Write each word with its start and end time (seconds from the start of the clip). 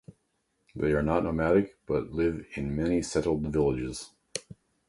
They 0.75 0.93
are 0.93 1.03
not 1.03 1.23
nomadic, 1.25 1.77
but 1.85 2.11
live 2.11 2.43
in 2.55 2.75
many 2.75 3.03
settled 3.03 3.43
villages. 3.45 4.09